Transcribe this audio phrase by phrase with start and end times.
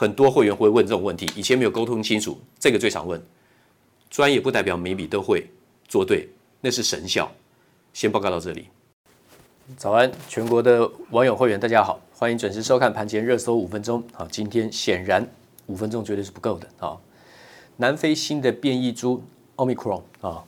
[0.00, 3.20] 很多会员会问这种问题，以前没有沟通清楚，这个最常问。
[4.08, 5.50] 专业不代表每笔都会
[5.88, 6.28] 做对，
[6.60, 7.28] 那是神效。
[7.92, 8.68] 先报告到这里。
[9.76, 14.00] 早安，全国的网友会员大家好，欢迎准时收看盘前热搜五分钟。
[14.12, 15.28] 好，今天显然
[15.66, 16.96] 五分钟绝对是不够的啊。
[17.76, 19.20] 南非新的变异株
[19.56, 20.44] Omicron 啊，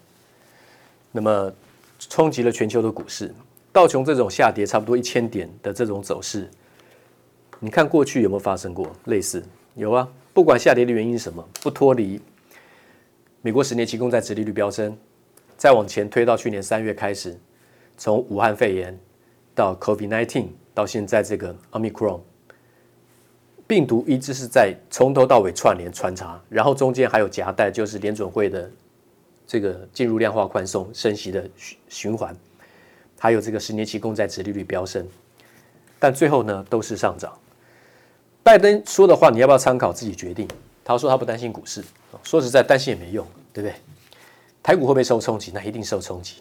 [1.11, 1.53] 那么
[1.99, 3.35] 冲击了全球的股市，
[3.73, 6.49] 道琼这种下跌差不多一千点的这种走势。
[7.63, 9.45] 你看过去有没有发生过类似？
[9.75, 12.19] 有啊，不管下跌的原因是什么，不脱离
[13.43, 14.97] 美国十年期公债殖利率飙升，
[15.59, 17.39] 再往前推到去年三月开始，
[17.99, 18.99] 从武汉肺炎
[19.55, 22.21] 到 COVID-19 到现在这个 Omicron
[23.67, 28.71] 病毒一直是在从头到尾串联穿插，然后中间还有夹带就是联准会的
[29.47, 32.35] 这个进入量化宽松升息的循循环，
[33.19, 35.07] 还有这个十年期公债殖利率飙升，
[35.99, 37.31] 但最后呢都是上涨。
[38.43, 39.93] 拜登说的话，你要不要参考？
[39.93, 40.49] 自己决定。
[40.83, 41.85] 他说他不担心股市，
[42.25, 43.77] 说实在，担心也没用，对不对？
[44.63, 45.53] 台股会不会受冲击？
[45.55, 46.37] 那一定受冲击。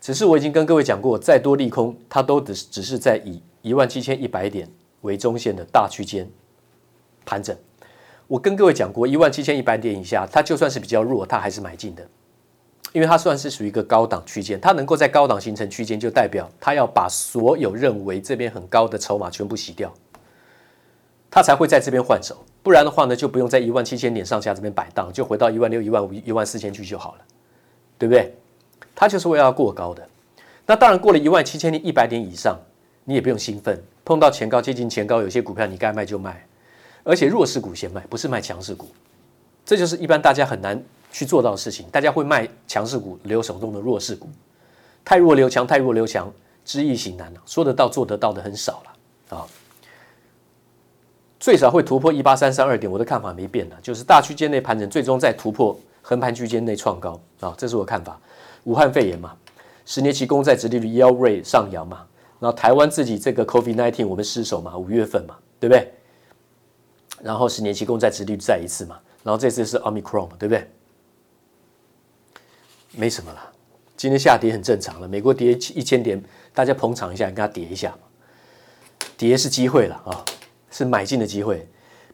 [0.00, 4.68] 只是我已经跟各位讲过，再多利空，它都只只是在以一万七千一百点
[5.02, 6.28] 为中线的大区间
[7.24, 7.56] 盘整。
[8.26, 12.06] 我跟各位讲过，一万七千一百点以下，它就算是比较弱，它还是买进的，
[12.92, 19.92] 因为它算是属于一个高档区间，它能够在高档形成区间，就代表它要把所有认为这边很高的筹码全部洗掉。
[21.30, 27.18] 他才会在这边换手，不然的话呢，就不用在一万七千点上下这边摆荡，就回到一万六、一万五、一万四千去就好了，
[27.96, 28.34] 对不对？
[28.96, 30.06] 他就是为了要过高的。
[30.66, 32.58] 那当然过了一万七千一百点以上，
[33.04, 36.44] 你也不用兴奋，碰到前高接近前高，有些股票你该卖就卖，
[37.04, 38.88] 而且弱势股先卖，不是卖强势股，
[39.64, 40.82] 这就是一般大家很难
[41.12, 41.86] 去做到的事情。
[41.92, 44.28] 大家会卖强势股，留手中的弱势股，
[45.04, 46.32] 太弱留强，太弱留强，
[46.64, 49.46] 知易行难了，说得到做得到的很少了啊。
[51.40, 58.20] 最少会突破一八三三二点，我的看法没变的，就是大区间内盘整，最终再突破横盘区间内创高啊，这是我看法。
[58.64, 59.34] 武汉肺炎嘛，
[59.86, 62.06] 十年期公债殖利率腰锐上扬嘛，
[62.38, 65.90] 然后台湾自己这个 COVID nineteen 我们失守嘛，五月份嘛，对不对？
[67.22, 70.70] 然后十年期公债殖利率再一次嘛，然后这次是 Omicron 嘛，对不对？
[72.92, 73.40] 没什么了，
[73.96, 76.22] 今天下跌很正常了，美国跌一千点，
[76.52, 77.96] 大家捧场一下，跟他跌一下，
[79.16, 80.24] 跌是机会了啊，
[80.70, 81.66] 是买进的机会。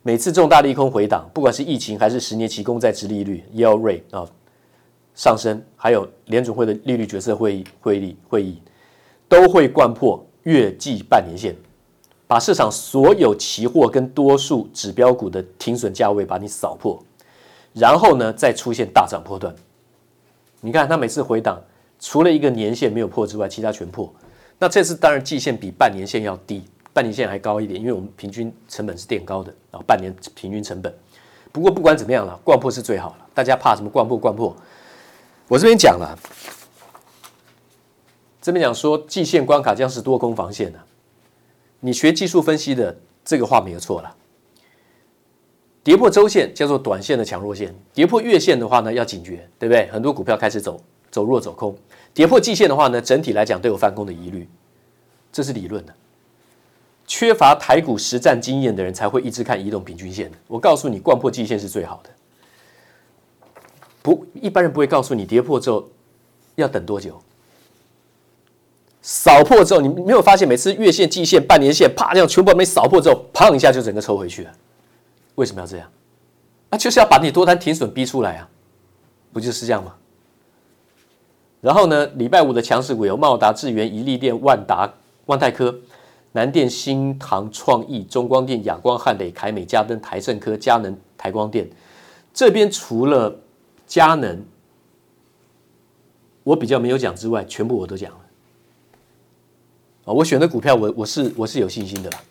[0.03, 4.25] 每次重大利空回档，不管是疫情还是十年期公债殖利率 yield rate 啊
[5.15, 8.61] 上升，还有联准会的利率决策会议会议会议，
[9.29, 11.57] 都会掼破月季半年线，
[12.29, 17.03] 把市场所有期货跟多数指标股的停损价位把你扫破，
[17.73, 19.55] 然后呢再出现大涨波段。
[20.61, 21.61] 你看它每次回档，
[21.99, 24.13] 除了一个年线没有破之外，其他全破。
[24.59, 26.63] 那这次当然季线比半年线要低。
[26.97, 30.91] 半年线还高一点，因为我们平均成本是垫高的啊，半年平均成本。
[31.53, 33.27] 不过不管怎么样了，掼破是最好了。
[33.35, 34.19] 大家怕什么掼破？
[34.19, 34.57] 掼破，
[35.47, 36.19] 我这边讲了，
[38.41, 40.79] 这边讲说季线关卡将是多空防线呢。
[41.81, 44.17] 你学技术分析的这个话没有错了。
[45.85, 49.87] 跌破周线叫做短线的强弱线，跌破月线的话呢要警觉，对不对？
[49.89, 51.77] 很多股票开始走走弱走空，
[52.15, 54.49] 跌破季线的话呢，整体来讲都有翻空的疑虑，
[55.31, 55.95] 这是理论的。
[57.07, 60.37] 缺乏台股实战经验的人才会一直看移动平均线的。
[60.49, 62.11] 我告诉你，掼破季线是最好的。
[64.03, 65.89] 不，一般人不会告诉你跌破之后
[66.57, 67.21] 要等多久。
[69.03, 74.53] 扫破之后，你没有发现每次月线、季线、半年线啪这样全部没扫破之后，砰一下就整个抽回去了。
[75.37, 75.89] 为什么要这样？
[76.71, 78.49] 啊，就是要把你多单停损逼出来啊，
[79.33, 79.95] 不就是这样吗？
[81.61, 84.93] 然后呢，礼拜五的强势股有茂达、智源、宜利店、万达、
[85.27, 85.73] 万泰科。
[86.37, 91.67] 南电、新唐、创意、中光电、亚光、汉磊、凯美、嘉登、台盛科、佳能、台光电，
[92.35, 93.35] 这边除了
[93.87, 94.45] 佳能，
[96.43, 98.19] 我比较没有讲之外，全部我都讲了。
[100.05, 102.23] 啊，我选的股票我，我是我是有信心的啦。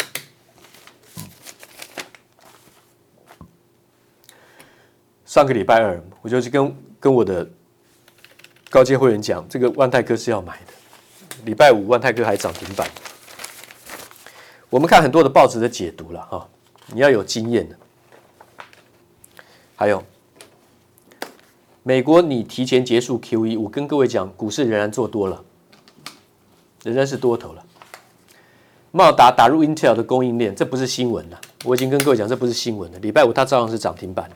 [5.26, 7.50] 上个礼拜二，我就去跟跟我的
[8.70, 10.74] 高阶会员讲，这个万泰科是要买的。
[11.46, 12.88] 礼拜五，万泰科还涨停板。
[14.76, 16.46] 我们看很多的报纸的解读了哈，
[16.88, 17.78] 你要有经验的。
[19.74, 20.04] 还有，
[21.82, 25.42] 美国你提前结束 QE，我跟各位讲，股市仍然做多了，
[26.84, 27.66] 仍然是多头了。
[28.92, 31.40] 茂达打入 Intel 的供应链，这不是新闻了。
[31.64, 33.00] 我已经跟各位讲，这不是新闻了。
[33.00, 34.30] 礼拜五它照样是涨停板。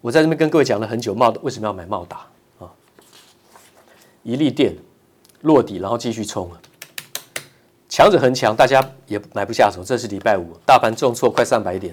[0.00, 2.26] 我在这边跟各位讲了很久，茂为什么要买茂达
[2.60, 2.72] 啊？
[4.22, 4.74] 一利电
[5.42, 6.60] 落底，然后继续冲了。
[7.90, 9.82] 强者恒强，大家也买不下手。
[9.84, 11.92] 这是礼拜五，大盘重挫快三百点，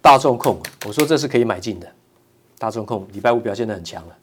[0.00, 1.86] 大众控，我说这是可以买进的。
[2.58, 4.16] 大众控礼拜五表现得很强了。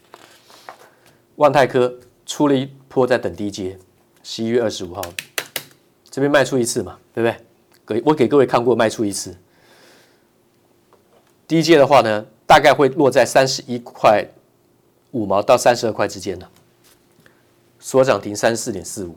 [1.36, 1.94] 万泰科
[2.26, 3.78] 出了一波，在等低阶，
[4.24, 5.02] 十一月二十五号
[6.10, 7.38] 这边卖出一次嘛，对不对？
[7.86, 9.38] 给我给各位看过卖出一次，
[11.48, 14.26] 低阶的话呢，大概会落在三十一块
[15.12, 16.48] 五毛到三十二块之间呢，
[17.80, 19.16] 所涨停三十四点四五。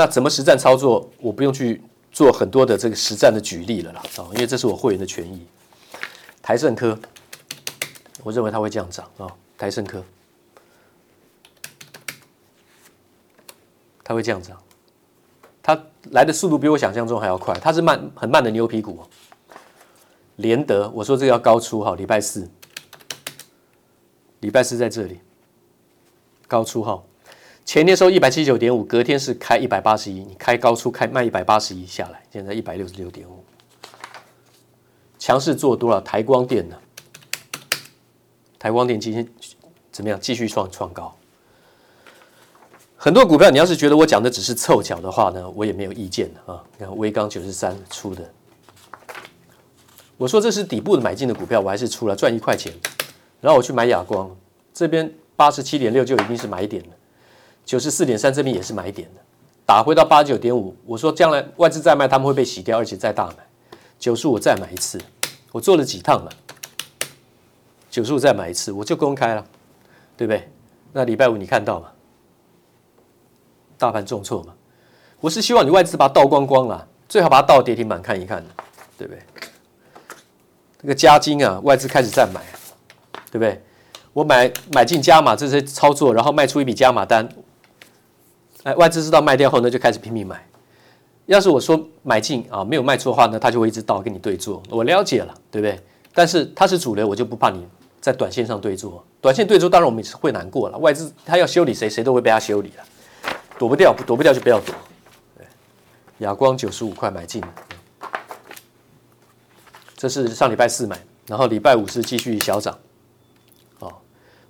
[0.00, 1.06] 那怎么实战操作？
[1.18, 5.46] 我不用去做很多的这个实战的举例了啦，啊，因为这是我会员的权益。
[6.40, 6.98] 台盛科，
[8.22, 10.02] 我认为它会这样涨啊，台盛科，
[14.02, 14.56] 它会这样涨，
[15.62, 15.78] 它
[16.12, 19.04] 来的速度比我想象中还要快，它是慢很慢的牛皮股。
[20.36, 22.48] 联德，我说这个要高出哈，礼拜四，
[24.40, 25.20] 礼拜四在这里，
[26.48, 27.02] 高出哈。
[27.72, 33.44] 前天收一百七十九点五，隔天是开一百八十一，你开高出开卖一百八十一下来，现在一百六十六点五，
[35.20, 36.00] 强势做多了。
[36.00, 36.76] 台光电呢？
[38.58, 39.24] 台光电今天
[39.92, 40.18] 怎么样？
[40.20, 41.16] 继续创创高。
[42.96, 46.60] 很多股票，你要是觉得我讲的只是凑巧的话呢，我也没有意见的啊。
[46.76, 48.28] 你看威刚九十三出的，
[50.16, 52.72] 我说这是底部的买进的股票，我还是出了赚一块钱。
[53.40, 54.28] 然后我去买亚光，
[54.74, 56.96] 这边八十七点六就已经是买点了。
[57.64, 59.20] 九十四点三这边也是买点的，
[59.64, 63.36] 打回到八十九点五，我说将来外资再卖，他们会被洗掉，而且再大买。
[63.98, 64.98] 九十五再买一次，
[65.52, 66.32] 我做了几趟了。
[67.90, 69.44] 九十五再买一次，我就公开了，
[70.16, 70.48] 对不对？
[70.92, 71.88] 那礼拜五你看到吗？
[73.78, 74.54] 大盘重挫嘛，
[75.20, 78.44] 我是希望你外资把它倒光光了，最好把它倒跌停板看一看，
[78.98, 79.22] 对不对？
[80.82, 82.40] 这个加金啊，外资开始再买，
[83.30, 83.62] 对不对？
[84.12, 87.28] 我买买进加码这些操作，然后卖出一笔加码单。
[88.64, 90.46] 哎，外资知道卖掉后呢，就开始拼命买。
[91.26, 94.62] 要是我说买进啊，没有卖出的话呢，他就会一直倒跟你对坐。
[94.68, 95.80] 我了解了，对不对？
[96.12, 97.64] 但是他是主流，我就不怕你
[98.00, 99.04] 在短线上对做。
[99.20, 100.76] 短线对做，当然我们也是会难过了。
[100.78, 102.84] 外资他要修理谁，谁都会被他修理了，
[103.58, 104.74] 躲不掉，躲不掉就不要躲。
[105.38, 105.46] 对，
[106.18, 107.42] 亚光九十五块买进，
[109.96, 112.76] 这是上礼拜四买，然后礼拜五是继续小涨。
[113.78, 113.94] 哦，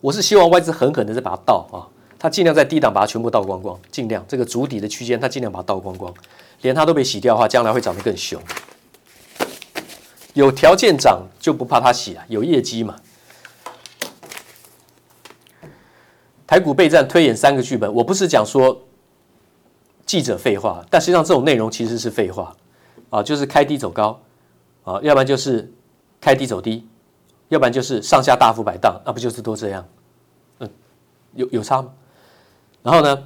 [0.00, 1.86] 我是希望外资狠狠的再把它倒啊。
[2.22, 6.12] 它尽量在低档把它全部倒光光，尽量这个足底的区间，它尽量把它倒光光，
[6.60, 8.38] 连它都被洗掉的话，将来会涨得更凶。
[10.34, 12.96] 有条件涨就不怕它洗啊，有业绩嘛。
[16.46, 18.86] 台股备战推演三个剧本，我不是讲说
[20.04, 22.54] 记者废话，但实际上这种内容其实是废话
[23.08, 24.20] 啊，就是开低走高
[24.84, 25.72] 啊，要不然就是
[26.20, 26.86] 开低走低，
[27.48, 29.88] 要不然就是上下大幅摆荡，那不就是都这样？
[30.58, 30.70] 嗯，
[31.34, 31.90] 有有差吗？
[32.82, 33.22] 然后呢，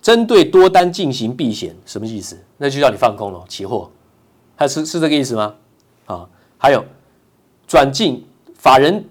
[0.00, 2.38] 针对多单进行避险，什么意思？
[2.56, 3.90] 那就叫你放空了，期货，
[4.56, 5.54] 还是是这个意思吗？
[6.06, 6.84] 啊，还有
[7.66, 9.04] 转进法人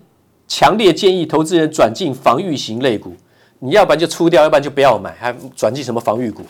[0.47, 3.15] 强烈建议投资人转进防御型类股，
[3.59, 6.43] 你要不然就出掉，要不然就不要买，还转进什么防御股？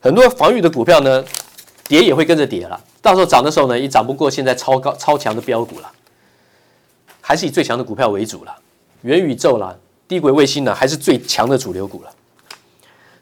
[0.00, 1.24] 很多防御的股票呢，
[1.88, 5.90] 跌也会跟着跌了，到时候涨的时候呢，也涨不过现在超高超强的标股了，
[7.22, 8.54] 还是以最强的股票为主了，
[9.00, 9.74] 元宇宙啦，
[10.06, 12.10] 低轨卫星呢，还是最强的主流股了。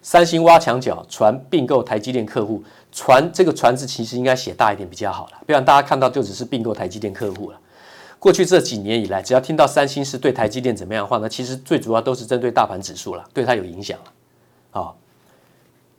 [0.02, 7.58] 三星挖墙脚，传并购台积电客户，传这个“传”字其实应该写大一点比较好了，不然大家看到就只是并购台积电客户了。
[8.18, 14.80] 过去这几年以来，只要听到三星是对台积电怎么样的话，那其实最主要都是针对大盘指数了，对它有影响了。
[14.80, 14.92] 啊，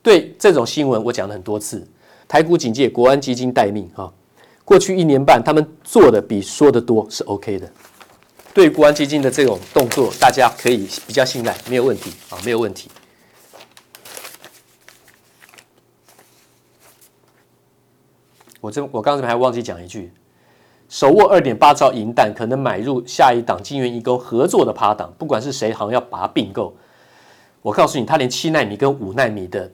[0.02, 1.86] 对这种新闻我讲了很多次，
[2.28, 4.12] 台股警戒，国安基金待命啊。
[4.66, 7.70] 过去一年半，他们做的比说的多是 OK 的。
[8.54, 12.90] 对国安基金的这种动作，大家可以比较信赖，没有问题啊，没有问题。
[18.64, 20.14] 我这我刚才还忘记讲一句，
[20.88, 26.74] 手握二点八兆银弹，可能买入下一档晶圆代工合作的趴档，不管是谁，好像要把它并购。
[27.62, 29.70] 我告诉你，他连七奈米跟五奈米的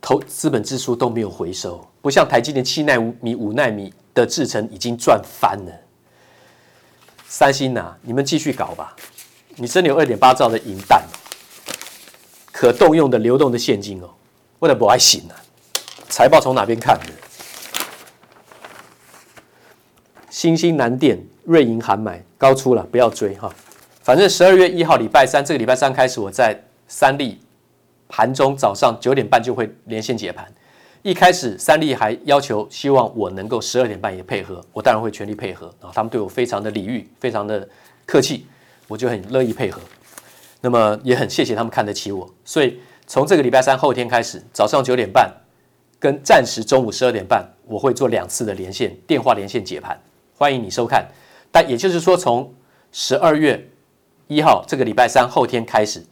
[0.00, 5.72] 投资本支出都没有回收，不像台积电七奈米、五奈米的制程已经赚翻了。
[7.28, 8.96] 三星呐、你们继续搞吧，
[9.54, 11.04] 你真的有二点八兆的银弹，
[12.50, 14.10] 可动用的流动的现金哦，
[14.58, 15.38] 为了不爱行啊，
[16.08, 17.23] 财报从哪边看的？
[20.34, 23.48] 新兴南电、瑞银喊买高出了，不要追哈。
[24.02, 27.38] 反正十二月一号礼拜三，这个礼拜三开始，我在三立
[28.08, 30.52] 盘中早上九点半就会连线解盘。
[31.02, 35.92] 一开始三立还要求希望我能够十二点半也配合，我当然会全力配合啊。
[35.94, 37.68] 他们对我非常的礼遇，非常的
[38.04, 38.44] 客气，
[38.88, 39.80] 我就很乐意配合。
[40.60, 45.32] 那么也很谢谢他们看得起我，所以从这个礼拜三后天开始，早上九点半
[46.00, 49.96] 跟暂时中午十二点半，我会做两次的连线电话连线解盘。
[50.36, 51.06] 欢迎你收看，
[51.52, 52.52] 但也就是说，从
[52.90, 53.68] 十二月
[54.26, 56.02] 一号这个礼拜三后天开始，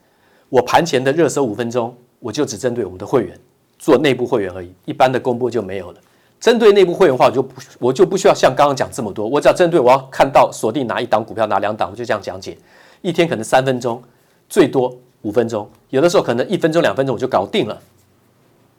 [0.48, 3.36] 我盘前的热搜五分钟，我就只针对我们的会员
[3.80, 6.00] 做内部会员而已，一般的公布就没有了。
[6.38, 12.56] 针对内部会员的话，我就不我就不需要像刚刚讲这么多，我只要针对我要看到锁定哪一档股票，哪两档，我就这样讲解。
[13.00, 14.00] 一天可能三分钟，
[14.48, 17.76] 最多五分钟，有的时候可能一分钟、两分钟我就搞定了。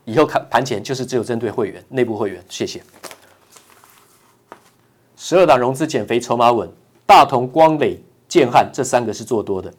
[0.06, 2.82] 以后看盘前就是只有针对会员、内部会员，谢谢。
[5.26, 6.70] 十二档融资减肥筹码稳，
[7.06, 9.74] 大同、光磊、建汉这三个是做多的，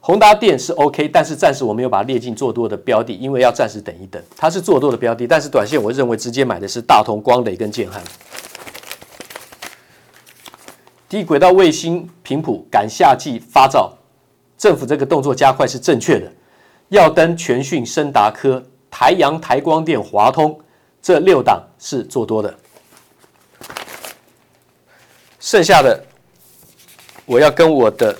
[0.00, 4.20] 宏达电是 OK，但是暂时我没有把它列进做多的标的，因为要暂时等一等。
[4.36, 8.02] 它是做多的标的，但是短线我认为直接买的是大同、光磊跟建汉。
[11.08, 13.92] 低轨道卫星频谱赶夏季发照，
[14.58, 16.26] 政府这个动作加快是正确的。
[16.88, 20.58] 耀登、全讯、升达科、台阳、台光电、华通
[21.00, 22.52] 这六档是做多的。
[25.40, 26.04] 剩下的，
[27.24, 28.14] 我要跟我的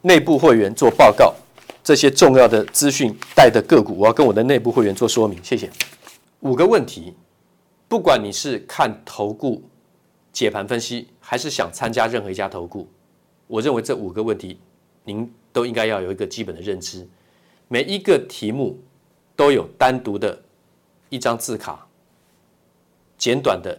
[0.00, 1.34] 内部会员做报告，
[1.82, 5.38] 这些重要的资讯带的个股，我要跟我的内部会员做说明。
[5.44, 5.70] 谢谢。
[6.40, 7.14] 五个问题，
[7.88, 9.62] 不管你是看投顾
[10.32, 12.88] 解盘分析，还是想参加任何一家投顾，
[13.46, 14.58] 我认为这五个问题，
[15.04, 17.06] 您都应该要有一个基本的认知。
[17.68, 18.82] 每一个题目
[19.36, 20.40] 都有单独的
[21.10, 21.86] 一张字卡，
[23.18, 23.78] 简短的。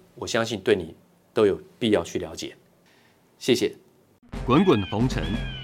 [0.21, 0.93] 我相信对你
[1.33, 2.55] 都有必要去了解，
[3.39, 3.75] 谢谢。
[4.45, 5.23] 滚滚红尘，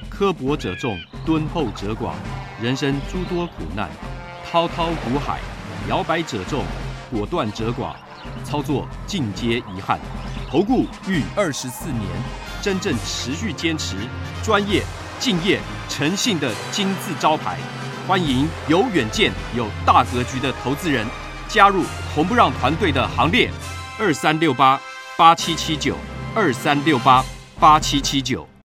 [0.09, 2.13] 刻薄者众，敦厚者寡；
[2.59, 3.87] 人生诸多苦难，
[4.43, 5.41] 滔滔苦海，
[5.87, 6.63] 摇摆者众，
[7.11, 7.93] 果断者寡。
[8.43, 9.99] 操作尽皆遗憾。
[10.49, 12.01] 投顾逾二十四年，
[12.59, 13.95] 真正持续坚持、
[14.43, 14.81] 专业、
[15.19, 17.59] 敬业、诚信的金字招牌。
[18.07, 21.05] 欢迎有远见、有大格局的投资人
[21.47, 21.83] 加入
[22.15, 23.51] 红不让团队的行列。
[23.99, 24.79] 二三六八
[25.17, 25.95] 八七七九，
[26.35, 27.25] 二三六八
[27.59, 28.47] 八七七九。